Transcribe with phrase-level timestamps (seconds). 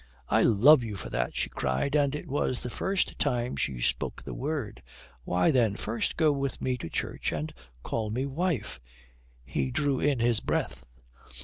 [0.29, 4.23] "I love you for that!" she cried, and it was the first time she spoke
[4.23, 4.81] the word.
[5.25, 8.81] "Why then, first go with me to church and call me wife!"
[9.45, 10.87] He drew in his breath.